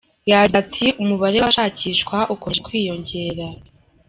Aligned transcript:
Yagize 0.29 0.55
ati 0.63 0.85
“Umubare 1.01 1.35
w’abashakishwa 1.39 2.17
ukomeje 2.33 2.61
kwiyongera. 2.67 3.45